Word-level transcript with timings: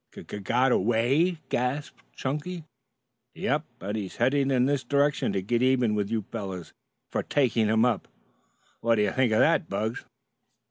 "G 0.11 0.21
g 0.23 0.37
g 0.37 0.39
got 0.41 0.71
away?" 0.71 1.37
gasped 1.49 2.01
Chunky. 2.15 2.63
"Yep, 3.35 3.65
and 3.81 3.95
he's 3.95 4.15
heading 4.15 4.49
in 4.49 4.65
this 4.65 4.83
direction 4.83 5.31
to 5.31 5.43
get 5.43 5.61
even 5.61 5.93
with 5.93 6.09
you 6.09 6.23
fellows 6.31 6.73
for 7.11 7.21
taking 7.21 7.67
him 7.67 7.85
up. 7.85 8.07
What 8.79 8.95
d'ye 8.95 9.11
think 9.11 9.31
of 9.31 9.41
that, 9.41 9.69
Bugs?" 9.69 10.03